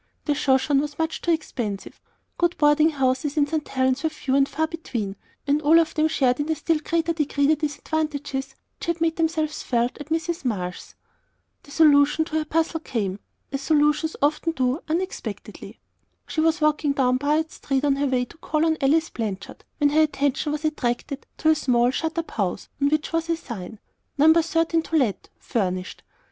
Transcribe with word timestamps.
The 0.25 0.33
Shoshone 0.33 0.81
was 0.81 0.97
much 0.97 1.21
too 1.21 1.29
expensive; 1.29 2.01
good 2.39 2.57
boarding 2.57 2.89
houses 2.89 3.37
in 3.37 3.45
St. 3.45 3.67
Helen's 3.67 4.01
were 4.01 4.09
few 4.09 4.33
and 4.35 4.49
far 4.49 4.65
between, 4.65 5.15
and 5.45 5.61
all 5.61 5.77
of 5.79 5.93
them 5.93 6.07
shared 6.07 6.39
in 6.39 6.49
a 6.49 6.55
still 6.55 6.79
greater 6.79 7.13
degree 7.13 7.45
the 7.45 7.55
disadvantages 7.55 8.55
which 8.79 8.87
had 8.87 8.99
made 8.99 9.17
themselves 9.17 9.61
felt 9.61 9.99
at 9.99 10.09
Mrs. 10.09 10.43
Marsh's. 10.43 10.95
The 11.61 11.69
solution 11.69 12.25
to 12.25 12.37
her 12.39 12.45
puzzle 12.45 12.79
came 12.79 13.19
as 13.51 13.61
solutions 13.61 14.15
often 14.23 14.53
do 14.53 14.81
unexpectedly. 14.89 15.79
She 16.25 16.41
was 16.41 16.61
walking 16.61 16.93
down 16.93 17.19
Piute 17.19 17.51
Street 17.51 17.85
on 17.85 17.97
her 17.97 18.07
way 18.07 18.25
to 18.25 18.37
call 18.37 18.65
on 18.65 18.77
Alice 18.81 19.11
Blanchard, 19.11 19.63
when 19.77 19.91
her 19.91 20.01
attention 20.01 20.51
was 20.51 20.65
attracted 20.65 21.27
to 21.37 21.49
a 21.49 21.53
small, 21.53 21.91
shut 21.91 22.17
up 22.17 22.31
house, 22.31 22.69
on 22.81 22.89
which 22.89 23.13
was 23.13 23.29
a 23.29 23.37
sign: 23.37 23.79
"No. 24.17 24.33
13. 24.33 24.81
To 24.81 24.95
Let, 24.95 25.29
Furnished." 25.37 26.01